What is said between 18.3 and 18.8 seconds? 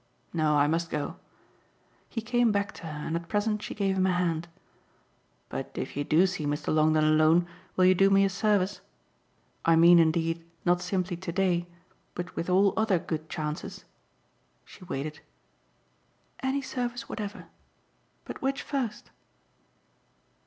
which